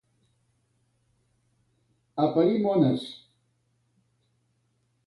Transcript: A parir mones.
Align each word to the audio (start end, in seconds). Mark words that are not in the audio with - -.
A 2.25 2.31
parir 2.39 2.57
mones. 2.65 3.05